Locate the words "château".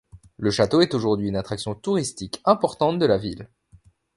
0.49-0.81